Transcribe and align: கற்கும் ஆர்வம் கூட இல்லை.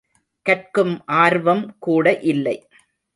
கற்கும் 0.45 0.93
ஆர்வம் 1.17 1.75
கூட 1.79 2.17
இல்லை. 2.25 2.55